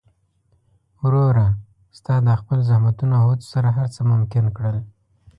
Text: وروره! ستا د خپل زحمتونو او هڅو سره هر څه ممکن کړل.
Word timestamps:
وروره! 1.01 1.47
ستا 1.97 2.15
د 2.25 2.27
خپل 2.41 2.57
زحمتونو 2.69 3.13
او 3.21 3.25
هڅو 3.31 3.47
سره 3.53 3.69
هر 3.77 3.87
څه 3.95 4.01
ممکن 4.11 4.45
کړل. 4.57 4.77